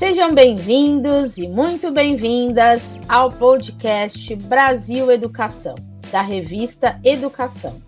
[0.00, 5.74] Sejam bem-vindos e muito bem-vindas ao podcast Brasil Educação,
[6.10, 7.82] da revista Educação.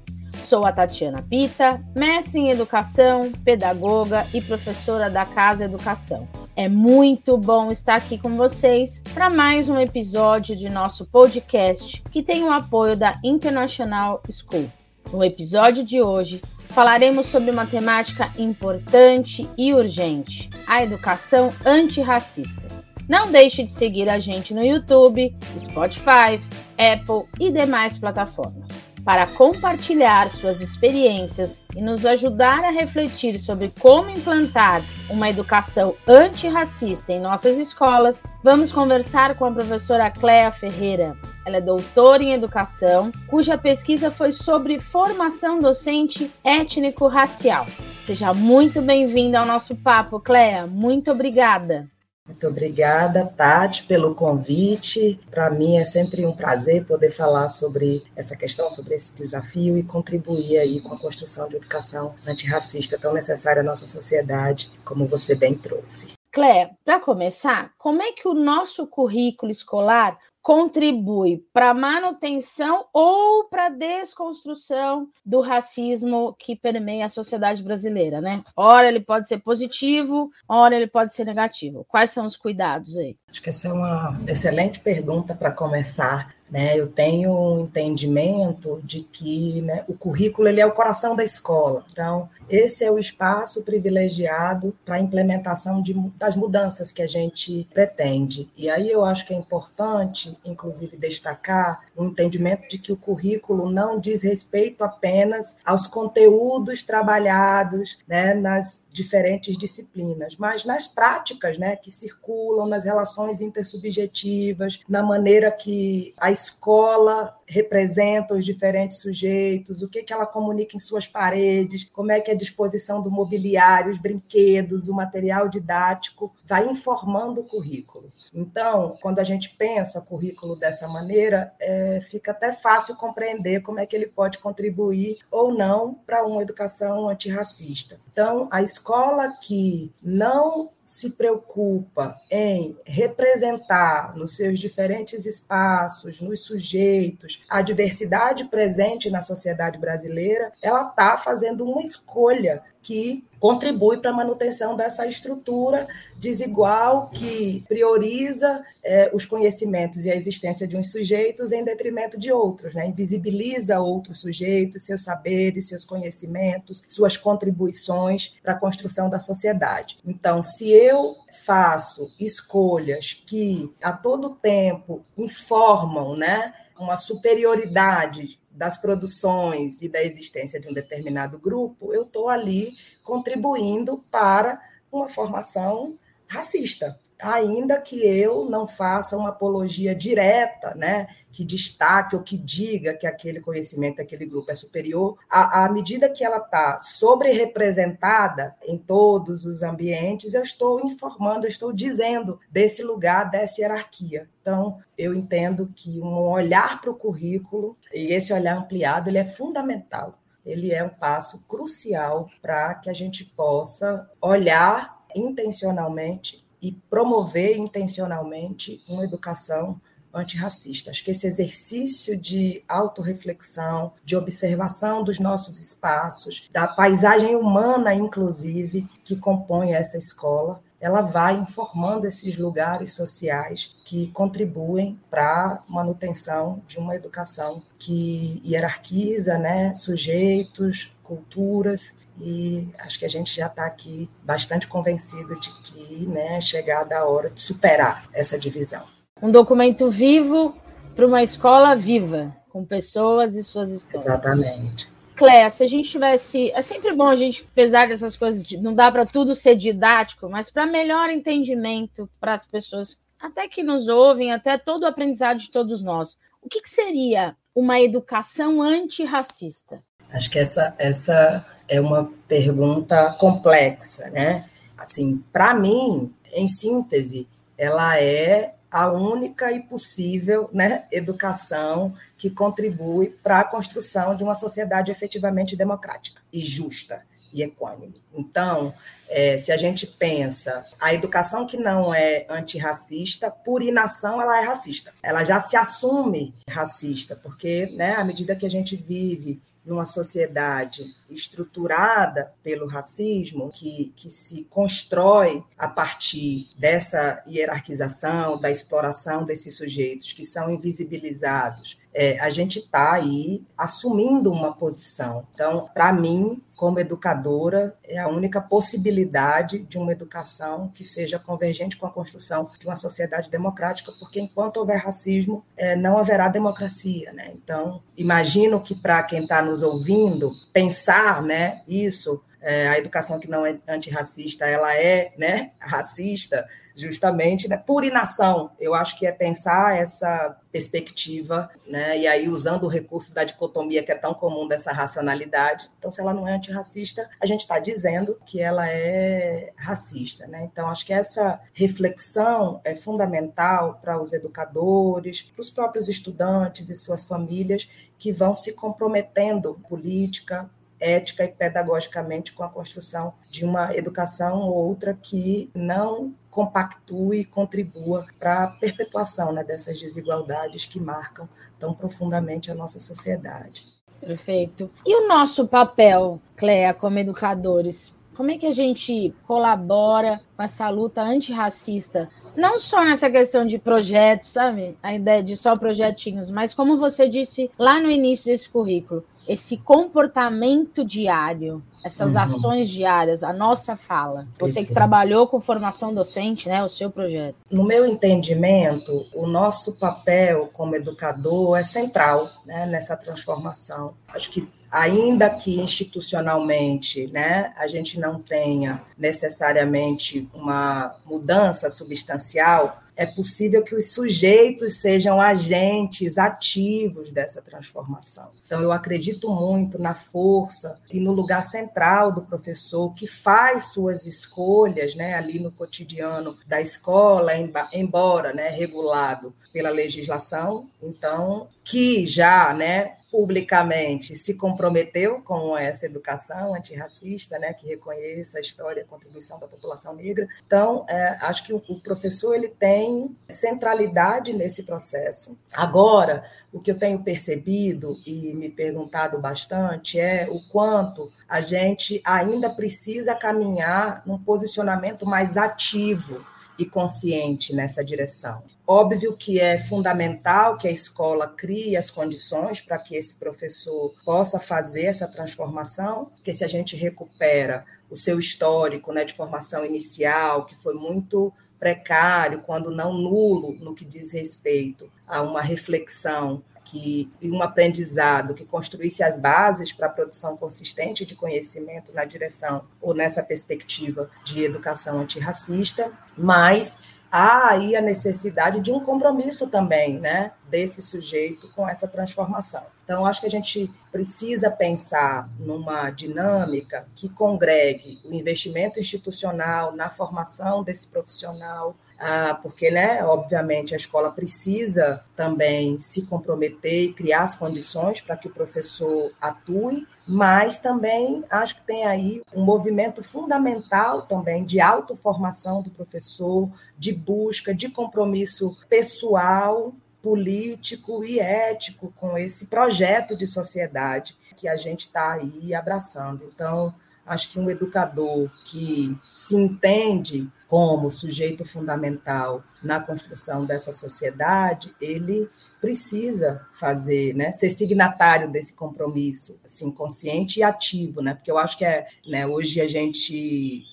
[0.45, 6.29] Sou a Tatiana Pita, mestre em educação, pedagoga e professora da Casa Educação.
[6.55, 12.23] É muito bom estar aqui com vocês para mais um episódio de nosso podcast que
[12.23, 14.71] tem o apoio da International School.
[15.11, 16.43] No episódio de hoje,
[16.73, 22.63] falaremos sobre uma temática importante e urgente: a educação antirracista.
[23.09, 26.41] Não deixe de seguir a gente no YouTube, Spotify,
[26.79, 28.72] Apple e demais plataformas
[29.05, 37.13] para compartilhar suas experiências e nos ajudar a refletir sobre como implantar uma educação antirracista
[37.13, 41.17] em nossas escolas, vamos conversar com a professora Cléa Ferreira.
[41.45, 47.67] Ela é doutora em educação, cuja pesquisa foi sobre formação docente étnico-racial.
[48.07, 50.67] Seja muito bem-vinda ao nosso papo, Cléa.
[50.67, 51.89] Muito obrigada.
[52.25, 55.19] Muito obrigada, Tati, pelo convite.
[55.29, 59.83] Para mim é sempre um prazer poder falar sobre essa questão, sobre esse desafio e
[59.83, 65.35] contribuir aí com a construção de educação antirracista tão necessária à nossa sociedade, como você
[65.35, 66.13] bem trouxe.
[66.31, 73.45] Clé, para começar, como é que o nosso currículo escolar contribui para a manutenção ou
[73.45, 78.43] para a desconstrução do racismo que permeia a sociedade brasileira, né?
[78.57, 81.87] Ora ele pode ser positivo, ora ele pode ser negativo.
[81.89, 83.17] Quais são os cuidados aí?
[83.29, 86.79] Acho que essa é uma excelente pergunta para começar né?
[86.79, 91.87] Eu tenho um entendimento de que né, o currículo ele é o coração da escola.
[91.91, 97.67] Então, esse é o espaço privilegiado para a implementação de, das mudanças que a gente
[97.73, 98.51] pretende.
[98.55, 103.71] E aí eu acho que é importante, inclusive, destacar o entendimento de que o currículo
[103.71, 111.77] não diz respeito apenas aos conteúdos trabalhados né, nas diferentes disciplinas, mas nas práticas né,
[111.77, 119.89] que circulam, nas relações intersubjetivas, na maneira que a escola representa os diferentes sujeitos, o
[119.89, 123.99] que, que ela comunica em suas paredes, como é que a disposição do mobiliário, os
[123.99, 128.07] brinquedos, o material didático vai informando o currículo.
[128.35, 133.79] Então, quando a gente pensa o currículo dessa maneira, é, fica até fácil compreender como
[133.79, 138.01] é que ele pode contribuir ou não para uma educação antirracista.
[138.11, 147.42] Então, a escola que não se preocupa em representar nos seus diferentes espaços, nos sujeitos,
[147.49, 154.15] a diversidade presente na sociedade brasileira, ela está fazendo uma escolha que contribui para a
[154.15, 155.87] manutenção dessa estrutura
[156.17, 162.33] desigual que prioriza é, os conhecimentos e a existência de uns sujeitos em detrimento de
[162.33, 162.87] outros, né?
[162.87, 169.99] invisibiliza outros sujeitos, seus saberes, seus conhecimentos, suas contribuições para a construção da sociedade.
[170.05, 179.81] Então, se eu faço escolhas que a todo tempo informam né, uma superioridade das produções
[179.81, 184.61] e da existência de um determinado grupo, eu estou ali contribuindo para
[184.91, 192.23] uma formação racista ainda que eu não faça uma apologia direta, né, que destaque ou
[192.23, 196.79] que diga que aquele conhecimento, aquele grupo é superior, à, à medida que ela está
[196.81, 204.29] sobre-representada em todos os ambientes, eu estou informando, eu estou dizendo desse lugar, dessa hierarquia.
[204.41, 209.25] Então, eu entendo que um olhar para o currículo, e esse olhar ampliado, ele é
[209.25, 210.19] fundamental.
[210.45, 218.81] Ele é um passo crucial para que a gente possa olhar intencionalmente e promover intencionalmente
[218.89, 219.81] uma educação
[220.15, 220.91] antirracista.
[220.91, 228.87] Acho que esse exercício de autorreflexão, de observação dos nossos espaços, da paisagem humana, inclusive,
[229.05, 236.61] que compõe essa escola, ela vai informando esses lugares sociais que contribuem para a manutenção
[236.67, 243.67] de uma educação que hierarquiza né, sujeitos, culturas, e acho que a gente já está
[243.67, 248.83] aqui bastante convencido de que né, é chegada a hora de superar essa divisão.
[249.21, 250.55] Um documento vivo
[250.95, 254.05] para uma escola viva, com pessoas e suas histórias.
[254.05, 254.93] Exatamente.
[255.15, 256.51] Cléa, se a gente tivesse.
[256.53, 260.51] É sempre bom a gente, apesar dessas coisas, não dá para tudo ser didático, mas
[260.51, 265.51] para melhor entendimento para as pessoas, até que nos ouvem, até todo o aprendizado de
[265.51, 266.17] todos nós.
[266.41, 269.81] O que, que seria uma educação antirracista?
[270.13, 274.45] Acho que essa, essa é uma pergunta complexa, né?
[274.77, 277.27] Assim, para mim, em síntese,
[277.57, 284.35] ela é a única e possível né, educação que contribui para a construção de uma
[284.35, 287.03] sociedade efetivamente democrática e justa.
[287.35, 287.95] e equânime.
[288.13, 288.75] Então,
[289.09, 294.45] é, se a gente pensa a educação que não é antirracista, por inação ela é
[294.45, 294.93] racista.
[295.03, 300.95] Ela já se assume racista, porque né, à medida que a gente vive numa sociedade
[301.13, 310.13] estruturada pelo racismo, que, que se constrói a partir dessa hierarquização, da exploração desses sujeitos
[310.13, 315.27] que são invisibilizados, é, a gente está aí assumindo uma posição.
[315.35, 321.77] Então, para mim, como educadora, é a única possibilidade de uma educação que seja convergente
[321.77, 327.13] com a construção de uma sociedade democrática, porque enquanto houver racismo, é, não haverá democracia.
[327.13, 327.33] Né?
[327.35, 333.31] Então, imagino que para quem está nos ouvindo, pensar né, isso é, a educação que
[333.31, 338.51] não é antirracista, ela é né, racista, justamente né, por inação.
[338.59, 343.83] Eu acho que é pensar essa perspectiva, né, e aí usando o recurso da dicotomia
[343.83, 345.71] que é tão comum dessa racionalidade.
[345.79, 350.27] Então, se ela não é antirracista, a gente está dizendo que ela é racista.
[350.27, 350.43] Né?
[350.51, 356.75] Então, acho que essa reflexão é fundamental para os educadores, para os próprios estudantes e
[356.75, 357.69] suas famílias
[357.99, 360.51] que vão se comprometendo política,
[360.83, 367.25] ética e pedagogicamente com a construção de uma educação ou outra que não compactue e
[367.25, 373.65] contribua para a perpetuação né, dessas desigualdades que marcam tão profundamente a nossa sociedade.
[374.01, 374.69] Perfeito.
[374.85, 377.95] E o nosso papel, Cléa, como educadores?
[378.15, 382.11] Como é que a gente colabora com essa luta antirracista?
[382.37, 384.77] Não só nessa questão de projetos, sabe?
[384.83, 389.57] A ideia de só projetinhos, mas como você disse lá no início desse currículo, esse
[389.57, 392.21] comportamento diário, essas uhum.
[392.21, 394.27] ações diárias, a nossa fala.
[394.39, 397.37] Você que trabalhou com formação docente, né, o seu projeto.
[397.51, 403.95] No meu entendimento, o nosso papel como educador é central né, nessa transformação.
[404.09, 413.07] Acho que ainda que institucionalmente, né, a gente não tenha necessariamente uma mudança substancial, é
[413.07, 418.31] possível que os sujeitos sejam agentes ativos dessa transformação.
[418.47, 424.07] Então, eu acredito muito na força e no lugar central do professor que faz suas
[424.07, 427.33] escolhas né, ali no cotidiano da escola,
[427.73, 436.55] embora né, regulado pela legislação, então, que já né, publicamente se comprometeu com essa educação
[436.55, 440.27] antirracista, né, que reconheça a história e a contribuição da população negra.
[440.47, 445.39] Então, é, acho que o, o professor ele tem centralidade nesse processo.
[445.53, 452.01] Agora, o que eu tenho percebido e me perguntado bastante é o quanto a gente
[452.07, 456.25] ainda precisa caminhar num posicionamento mais ativo
[456.59, 458.43] e consciente nessa direção.
[458.67, 464.39] Óbvio que é fundamental que a escola crie as condições para que esse professor possa
[464.39, 470.47] fazer essa transformação, porque se a gente recupera o seu histórico né, de formação inicial,
[470.47, 477.11] que foi muito precário, quando não nulo, no que diz respeito a uma reflexão que,
[477.21, 482.65] e um aprendizado que construísse as bases para a produção consistente de conhecimento na direção
[482.81, 486.79] ou nessa perspectiva de educação antirracista, mas
[487.11, 492.65] há aí a necessidade de um compromisso também, né, desse sujeito com essa transformação.
[492.93, 499.89] Então, acho que a gente precisa pensar numa dinâmica que congregue o investimento institucional na
[499.89, 507.23] formação desse profissional, ah, porque, né, obviamente, a escola precisa também se comprometer e criar
[507.23, 513.03] as condições para que o professor atue, mas também acho que tem aí um movimento
[513.03, 519.73] fundamental também de autoformação do professor, de busca, de compromisso pessoal,
[520.03, 526.31] político e ético com esse projeto de sociedade que a gente está aí abraçando.
[526.35, 526.75] Então,
[527.07, 535.29] acho que um educador que se entende como sujeito fundamental na construção dessa sociedade, ele
[535.61, 541.15] precisa fazer, né, ser signatário desse compromisso, assim, consciente e ativo, né?
[541.15, 543.65] Porque eu acho que é, né, hoje a gente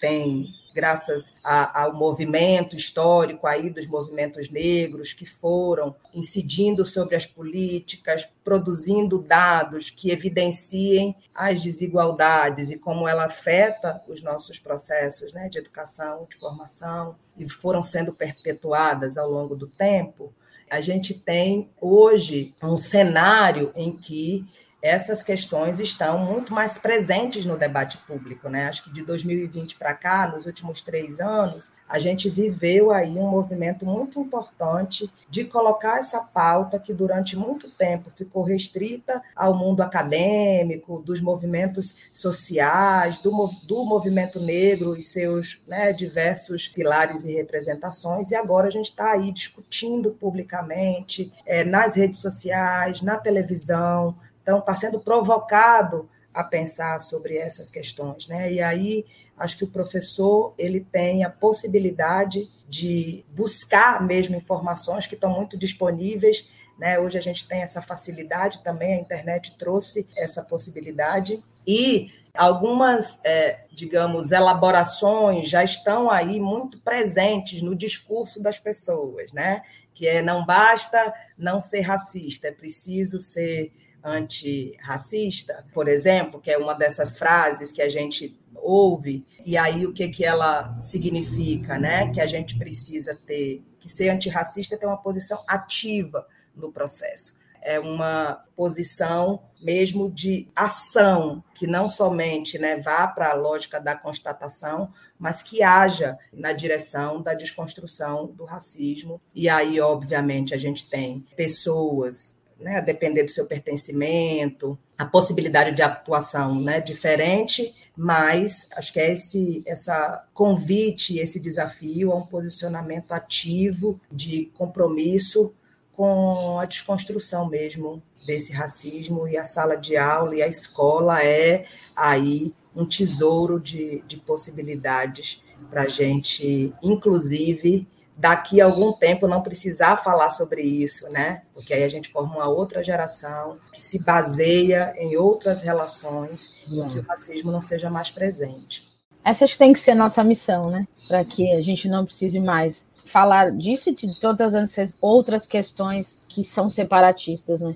[0.00, 7.24] tem graças a, ao movimento histórico aí dos movimentos negros que foram incidindo sobre as
[7.24, 15.48] políticas, produzindo dados que evidenciem as desigualdades e como ela afeta os nossos processos né,
[15.48, 20.32] de educação, de formação, e foram sendo perpetuadas ao longo do tempo,
[20.70, 24.44] a gente tem hoje um cenário em que
[24.84, 28.50] essas questões estão muito mais presentes no debate público.
[28.50, 28.68] Né?
[28.68, 33.26] Acho que de 2020 para cá, nos últimos três anos, a gente viveu aí um
[33.26, 39.80] movimento muito importante de colocar essa pauta que durante muito tempo ficou restrita ao mundo
[39.80, 43.30] acadêmico, dos movimentos sociais, do,
[43.66, 49.12] do movimento negro e seus né, diversos pilares e representações, e agora a gente está
[49.12, 54.14] aí discutindo publicamente, é, nas redes sociais, na televisão,
[54.44, 58.52] então está sendo provocado a pensar sobre essas questões, né?
[58.52, 59.06] E aí
[59.38, 65.56] acho que o professor ele tem a possibilidade de buscar mesmo informações que estão muito
[65.56, 66.46] disponíveis,
[66.78, 67.00] né?
[67.00, 73.64] Hoje a gente tem essa facilidade também, a internet trouxe essa possibilidade e algumas, é,
[73.72, 79.62] digamos, elaborações já estão aí muito presentes no discurso das pessoas, né?
[79.94, 83.72] Que é não basta não ser racista, é preciso ser
[84.04, 89.92] antirracista, por exemplo, que é uma dessas frases que a gente ouve, e aí o
[89.92, 92.10] que, que ela significa, né?
[92.12, 97.34] Que a gente precisa ter, que ser antirracista é ter uma posição ativa no processo.
[97.60, 103.96] É uma posição mesmo de ação, que não somente né, vá para a lógica da
[103.96, 109.18] constatação, mas que haja na direção da desconstrução do racismo.
[109.34, 115.76] E aí, obviamente, a gente tem pessoas né, a depender do seu pertencimento, a possibilidade
[115.76, 122.24] de atuação né, diferente, mas acho que é esse essa convite, esse desafio a um
[122.24, 125.52] posicionamento ativo de compromisso
[125.92, 129.28] com a desconstrução mesmo desse racismo.
[129.28, 135.42] E a sala de aula e a escola é aí um tesouro de, de possibilidades
[135.68, 141.42] para a gente, inclusive, daqui a algum tempo não precisar falar sobre isso, né?
[141.52, 146.70] Porque aí a gente forma uma outra geração que se baseia em outras relações e
[146.90, 148.94] que o racismo não seja mais presente.
[149.24, 150.86] Essa tem que ser nossa missão, né?
[151.08, 156.18] Para que a gente não precise mais falar disso e de todas as outras questões
[156.28, 157.74] que são separatistas, né?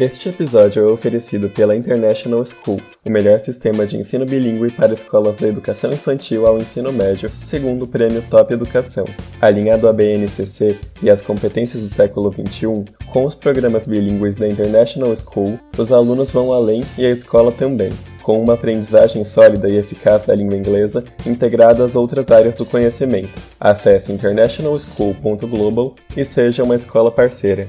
[0.00, 5.36] Este episódio é oferecido pela International School, o melhor sistema de ensino bilíngue para escolas
[5.36, 9.04] da educação infantil ao ensino médio, segundo o prêmio Top Educação.
[9.38, 15.14] Alinhado à BNCC e às competências do século XXI, com os programas bilíngues da International
[15.14, 17.90] School, os alunos vão além e a escola também,
[18.22, 23.38] com uma aprendizagem sólida e eficaz da língua inglesa integrada às outras áreas do conhecimento.
[23.60, 27.68] Acesse internationalschool.global e seja uma escola parceira.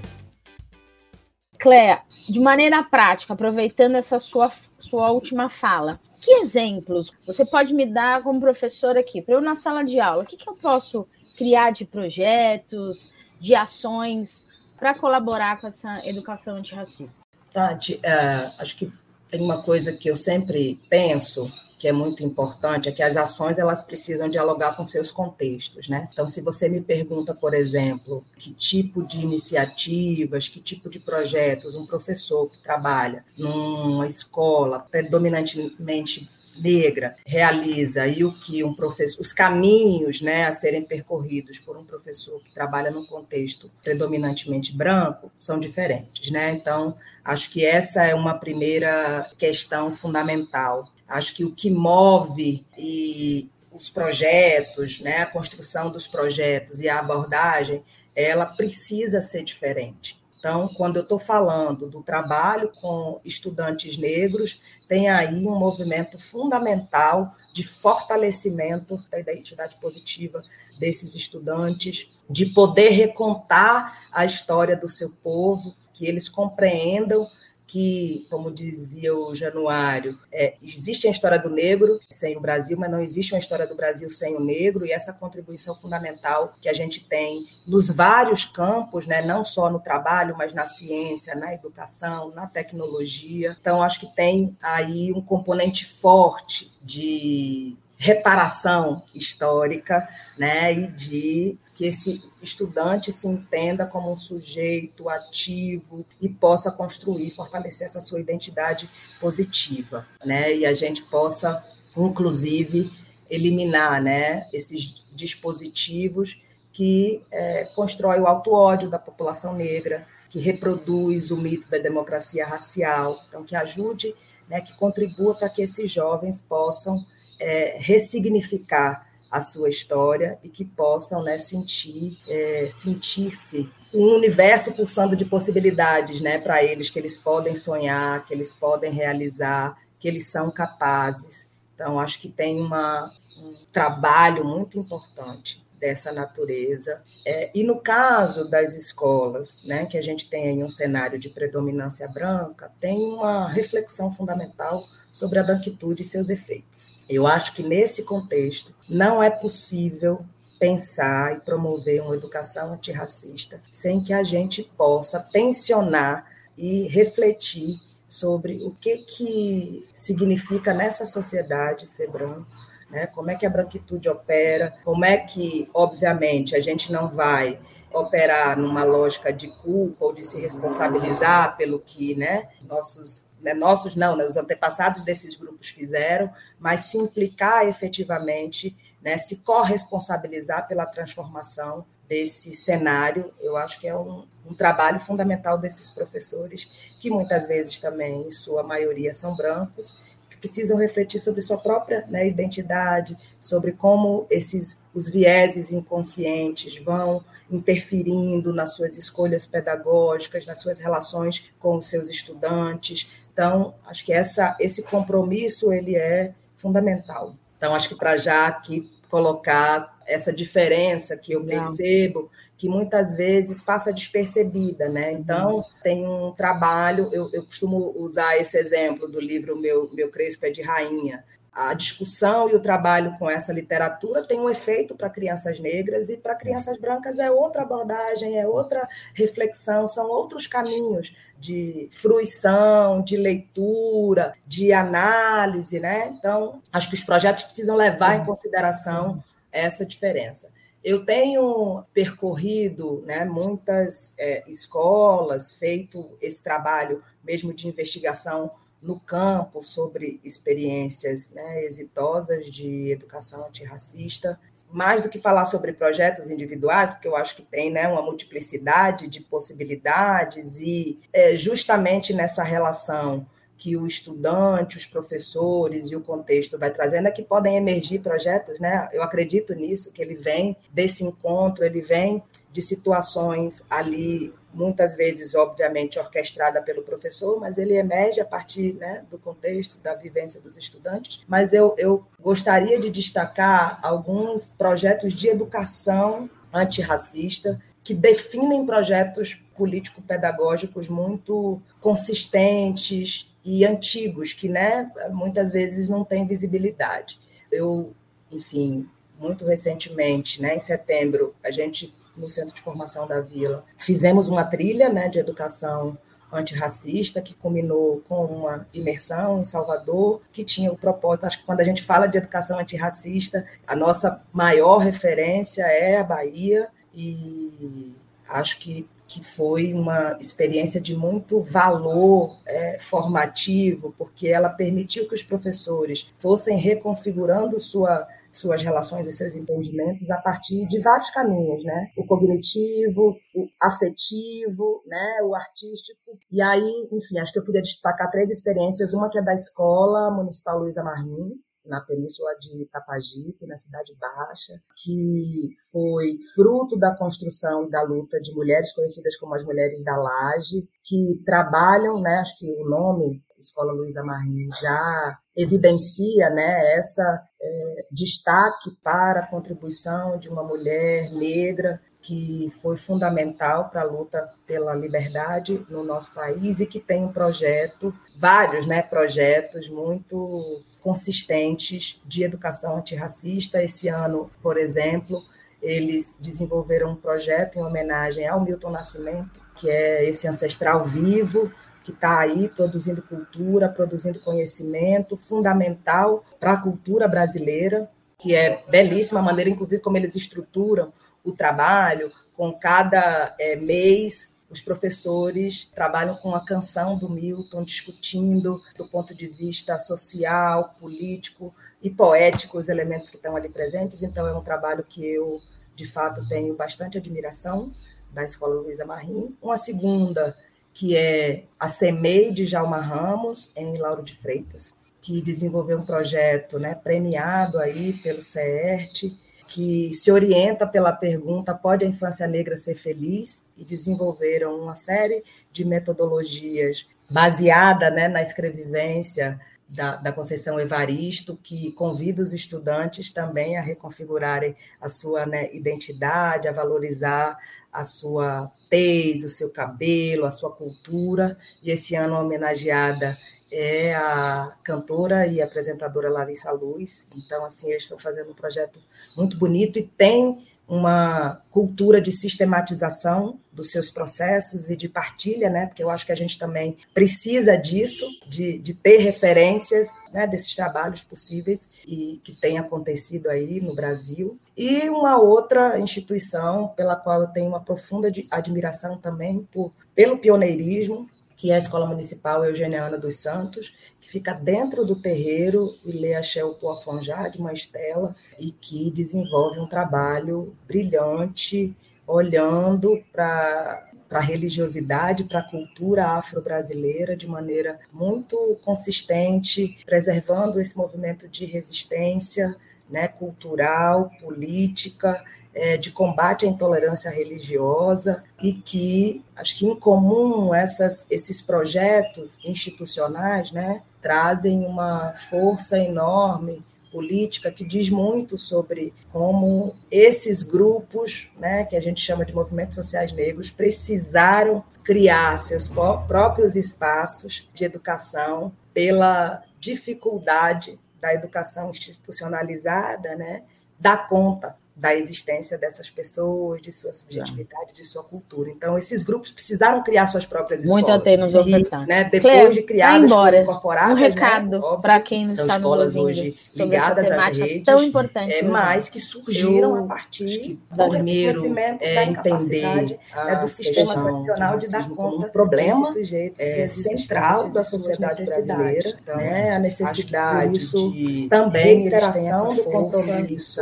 [1.64, 7.86] Cléa, de maneira prática, aproveitando essa sua, sua última fala, que exemplos você pode me
[7.86, 10.24] dar como professor aqui, para eu na sala de aula?
[10.24, 14.46] O que, que eu posso criar de projetos, de ações
[14.78, 17.18] para colaborar com essa educação antirracista?
[17.50, 18.92] Tati, uh, acho que
[19.30, 21.50] tem uma coisa que eu sempre penso
[21.84, 26.08] que é muito importante, é que as ações elas precisam dialogar com seus contextos, né?
[26.14, 31.76] Então, se você me pergunta, por exemplo, que tipo de iniciativas, que tipo de projetos
[31.76, 39.34] um professor que trabalha numa escola predominantemente negra realiza e o que um professor, os
[39.34, 45.60] caminhos né, a serem percorridos por um professor que trabalha num contexto predominantemente branco são
[45.60, 46.32] diferentes.
[46.32, 46.54] Né?
[46.54, 53.48] Então, acho que essa é uma primeira questão fundamental Acho que o que move e
[53.72, 57.84] os projetos, né, a construção dos projetos e a abordagem,
[58.16, 60.20] ela precisa ser diferente.
[60.40, 67.36] Então, quando eu estou falando do trabalho com estudantes negros, tem aí um movimento fundamental
[67.54, 70.44] de fortalecimento da identidade positiva
[70.80, 77.30] desses estudantes, de poder recontar a história do seu povo, que eles compreendam
[77.74, 82.92] que, como dizia o Januário, é, existe a história do negro sem o Brasil, mas
[82.92, 86.74] não existe uma história do Brasil sem o negro, e essa contribuição fundamental que a
[86.74, 92.30] gente tem nos vários campos, né, não só no trabalho, mas na ciência, na educação,
[92.36, 93.58] na tecnologia.
[93.60, 100.08] Então, acho que tem aí um componente forte de reparação histórica,
[100.38, 107.32] né, e de que esse estudante se entenda como um sujeito ativo e possa construir,
[107.32, 110.56] fortalecer essa sua identidade positiva, né?
[110.56, 112.92] E a gente possa, inclusive,
[113.30, 121.38] eliminar, né, esses dispositivos que é, constrói o auto-ódio da população negra, que reproduz o
[121.38, 124.16] mito da democracia racial, então que ajude,
[124.50, 127.06] né, que contribua para que esses jovens possam
[127.40, 135.16] é, ressignificar a sua história e que possam né, sentir, é, sentir-se um universo pulsando
[135.16, 140.28] de possibilidades né, para eles, que eles podem sonhar, que eles podem realizar, que eles
[140.28, 141.48] são capazes.
[141.74, 147.02] Então, acho que tem uma, um trabalho muito importante dessa natureza.
[147.26, 151.30] É, e no caso das escolas, né, que a gente tem aí um cenário de
[151.30, 156.96] predominância branca, tem uma reflexão fundamental sobre a branquitude e seus efeitos.
[157.10, 160.24] Eu acho que nesse contexto não é possível
[160.58, 166.26] pensar e promover uma educação antirracista sem que a gente possa tensionar
[166.58, 172.48] e refletir sobre o que, que significa nessa sociedade ser branco,
[172.94, 173.08] né?
[173.08, 177.60] como é que a branquitude opera, como é que, obviamente, a gente não vai
[177.92, 183.94] operar numa lógica de culpa ou de se responsabilizar pelo que né, nossos né, nossos
[183.96, 190.86] não, né, os antepassados desses grupos fizeram, mas se implicar efetivamente né, se corresponsabilizar pela
[190.86, 196.72] transformação desse cenário, eu acho que é um, um, trabalho fundamental desses professores,
[197.02, 199.98] que muitas vezes também, em sua maioria, são brancos,
[200.44, 208.52] precisam refletir sobre sua própria né, identidade, sobre como esses os vieses inconscientes vão interferindo
[208.52, 213.10] nas suas escolhas pedagógicas, nas suas relações com os seus estudantes.
[213.32, 217.36] Então, acho que essa, esse compromisso ele é fundamental.
[217.58, 223.62] Então, acho que para já aqui colocar essa diferença que eu percebo, que muitas vezes
[223.62, 225.12] passa despercebida, né?
[225.12, 225.64] Então, uhum.
[225.84, 230.50] tem um trabalho, eu, eu costumo usar esse exemplo do livro Meu, Meu Crespo é
[230.50, 231.24] de Rainha,
[231.56, 236.18] a discussão e o trabalho com essa literatura tem um efeito para crianças negras e
[236.18, 243.18] para crianças brancas é outra abordagem, é outra reflexão, são outros caminhos de fruição, de
[243.18, 246.10] leitura, de análise, né?
[246.18, 250.52] Então, acho que os projetos precisam levar em consideração essa diferença.
[250.84, 258.52] Eu tenho percorrido né, muitas é, escolas, feito esse trabalho mesmo de investigação
[258.84, 266.30] no campo sobre experiências né, exitosas de educação antirracista, mais do que falar sobre projetos
[266.30, 272.44] individuais, porque eu acho que tem né, uma multiplicidade de possibilidades, e é, justamente nessa
[272.44, 273.26] relação
[273.56, 278.60] que o estudante, os professores e o contexto vai trazendo é que podem emergir projetos,
[278.60, 278.90] né?
[278.92, 285.34] Eu acredito nisso, que ele vem desse encontro, ele vem de situações ali muitas vezes,
[285.34, 290.56] obviamente, orquestrada pelo professor, mas ele emerge a partir né, do contexto, da vivência dos
[290.56, 291.22] estudantes.
[291.28, 300.88] Mas eu, eu gostaria de destacar alguns projetos de educação antirracista que definem projetos político-pedagógicos
[300.88, 307.20] muito consistentes e antigos, que né, muitas vezes não têm visibilidade.
[307.52, 307.94] Eu,
[308.32, 308.88] enfim,
[309.20, 313.66] muito recentemente, né, em setembro, a gente no Centro de Formação da Vila.
[313.78, 315.98] Fizemos uma trilha né, de educação
[316.32, 321.62] antirracista, que culminou com uma imersão em Salvador, que tinha o propósito, acho que quando
[321.62, 327.94] a gente fala de educação antirracista, a nossa maior referência é a Bahia, e
[328.28, 335.16] acho que, que foi uma experiência de muito valor é, formativo, porque ela permitiu que
[335.16, 341.64] os professores fossem reconfigurando sua suas relações e seus entendimentos a partir de vários caminhos,
[341.64, 341.88] né?
[341.98, 345.22] O cognitivo, o afetivo, né?
[345.24, 346.18] O artístico.
[346.32, 348.94] E aí, enfim, acho que eu queria destacar três experiências.
[348.94, 351.32] Uma que é da Escola Municipal Luiza Marim,
[351.66, 358.20] na península de Itapajipe, na Cidade Baixa, que foi fruto da construção e da luta
[358.20, 363.22] de mulheres conhecidas como as Mulheres da Laje, que trabalham, né, acho que o nome
[363.38, 371.12] Escola Luiza Marim já evidencia né, essa é, destaque para a contribuição de uma mulher
[371.12, 377.06] negra que foi fundamental para a luta pela liberdade no nosso país e que tem
[377.06, 383.64] um projeto, vários né, projetos muito consistentes de educação antirracista.
[383.64, 385.24] Esse ano, por exemplo,
[385.62, 391.50] eles desenvolveram um projeto em homenagem ao Milton Nascimento, que é esse ancestral vivo
[391.86, 399.22] que está aí produzindo cultura, produzindo conhecimento fundamental para a cultura brasileira, que é belíssima
[399.22, 400.92] a maneira, inclusive, como eles estruturam
[401.24, 402.12] o trabalho.
[402.36, 409.16] Com cada é, mês, os professores trabalham com a canção do Milton, discutindo do ponto
[409.16, 414.04] de vista social, político e poético os elementos que estão ali presentes.
[414.04, 415.42] Então, é um trabalho que eu,
[415.76, 417.74] de fato, tenho bastante admiração
[418.12, 419.36] da Escola Luísa Marim.
[419.42, 420.38] Uma segunda
[420.74, 426.58] que é a CEMEI de Jalma Ramos, em Lauro de Freitas, que desenvolveu um projeto
[426.58, 429.16] né, premiado aí pelo CERT,
[429.54, 433.46] que se orienta pela pergunta: pode a infância negra ser feliz?
[433.56, 439.40] E desenvolveram uma série de metodologias baseada né, na escrevivência
[439.74, 446.48] da, da Conceição Evaristo, que convida os estudantes também a reconfigurarem a sua né, identidade,
[446.48, 447.38] a valorizar
[447.72, 451.36] a sua tez, o seu cabelo, a sua cultura.
[451.62, 453.18] E esse ano homenageada
[453.52, 457.08] é a cantora e apresentadora Larissa Luz.
[457.16, 458.80] Então, assim, eles estão fazendo um projeto
[459.18, 465.68] muito bonito e tem uma cultura de sistematização dos seus processos e de partilha, né?
[465.68, 470.56] Porque eu acho que a gente também precisa disso, de, de ter referências né, desses
[470.56, 474.40] trabalhos possíveis e que tem acontecido aí no Brasil.
[474.58, 481.08] E uma outra instituição pela qual eu tenho uma profunda admiração também por, pelo pioneirismo,
[481.44, 486.16] que é a Escola Municipal Eugeniana dos Santos, que fica dentro do terreiro e lê
[486.16, 491.76] a Shell Poafonjá, de uma estela, e que desenvolve um trabalho brilhante,
[492.08, 500.78] olhando para para a religiosidade, para a cultura afro-brasileira de maneira muito consistente, preservando esse
[500.78, 502.56] movimento de resistência
[502.88, 505.22] né, cultural, política
[505.54, 512.38] é, de combate à intolerância religiosa e que acho que em comum essas, esses projetos
[512.44, 521.66] institucionais né, trazem uma força enorme política que diz muito sobre como esses grupos, né,
[521.66, 528.52] que a gente chama de movimentos sociais negros, precisaram criar seus próprios espaços de educação
[528.74, 533.44] pela dificuldade da educação institucionalizada, né,
[533.80, 538.50] dar conta da existência dessas pessoas, de sua subjetividade, de sua cultura.
[538.50, 540.84] Então, esses grupos precisaram criar suas próprias escolas.
[540.84, 541.86] Muito atemos ofertar.
[541.86, 543.42] Né, depois Cleo, de criadas, embora.
[543.42, 547.84] incorporadas, um né, recado né, para quem não está nos hoje ligadas às redes, tão
[547.84, 553.94] importante, é, mas que surgiram a partir do reconhecimento é, da incapacidade né, do sistema
[553.94, 559.60] tradicional de dar conta um problema sujeito, é, central da sociedade brasileira, então, né, a
[559.60, 560.94] necessidade isso
[561.30, 563.62] também interação do compromisso,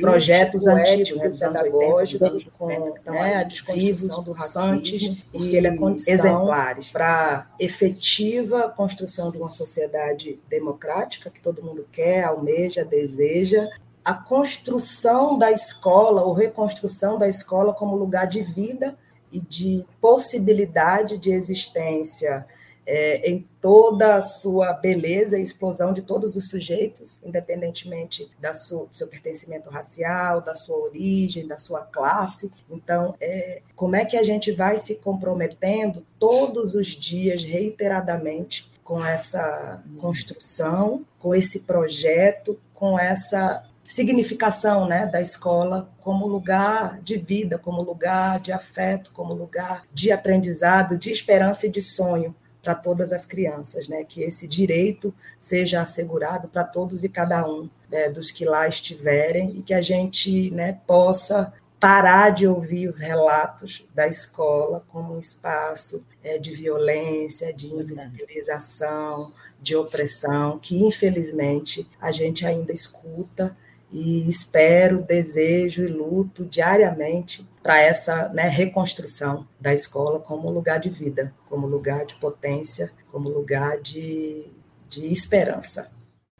[0.00, 5.76] projetos projetos antigos dos anos 80, com né, a desconstrução do racismo, porque ele é
[5.76, 6.90] condição exemplares.
[6.90, 13.68] para efetiva construção de uma sociedade democrática que todo mundo quer, almeja, deseja,
[14.04, 18.96] a construção da escola, ou reconstrução da escola como lugar de vida
[19.30, 22.46] e de possibilidade de existência
[22.86, 28.86] é, em toda a sua beleza e explosão de todos os sujeitos, independentemente da sua,
[28.86, 32.50] do seu pertencimento racial, da sua origem, da sua classe.
[32.70, 39.04] Então, é, como é que a gente vai se comprometendo todos os dias, reiteradamente, com
[39.04, 47.58] essa construção, com esse projeto, com essa significação né, da escola como lugar de vida,
[47.58, 53.12] como lugar de afeto, como lugar de aprendizado, de esperança e de sonho para todas
[53.12, 54.04] as crianças, né?
[54.04, 59.56] que esse direito seja assegurado para todos e cada um né, dos que lá estiverem
[59.56, 65.18] e que a gente né, possa parar de ouvir os relatos da escola como um
[65.18, 73.56] espaço é, de violência, de invisibilização, de opressão, que infelizmente a gente ainda escuta
[73.90, 80.90] e espero, desejo e luto diariamente para essa né, reconstrução da escola como lugar de
[80.90, 84.46] vida, como lugar de potência, como lugar de,
[84.88, 85.90] de esperança.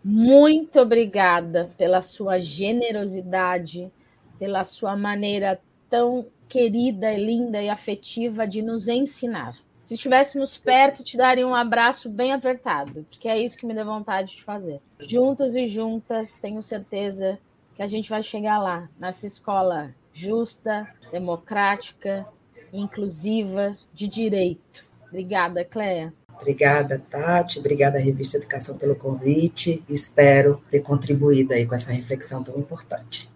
[0.04, 3.92] Muito obrigada pela sua generosidade,
[4.38, 9.56] pela sua maneira tão querida, linda e afetiva de nos ensinar.
[9.84, 13.84] Se estivéssemos perto, te daria um abraço bem apertado, porque é isso que me dá
[13.84, 14.80] vontade de fazer.
[14.98, 17.38] Juntos e juntas, tenho certeza
[17.74, 22.26] que a gente vai chegar lá, nessa escola justa, democrática,
[22.72, 24.84] inclusiva, de direito.
[25.06, 26.12] Obrigada, Cléia.
[26.40, 27.60] Obrigada, Tati.
[27.60, 29.84] Obrigada, Revista Educação, pelo convite.
[29.88, 33.30] Espero ter contribuído aí com essa reflexão tão importante.